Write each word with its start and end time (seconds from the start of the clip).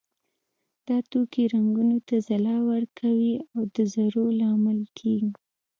دا 0.87 0.97
توکي 1.09 1.43
رنګونو 1.53 1.97
ته 2.07 2.15
ځلا 2.27 2.57
ورکوي 2.71 3.35
او 3.53 3.61
د 3.75 3.77
زرو 3.93 4.23
لامل 4.39 4.79
کیږي. 4.97 5.31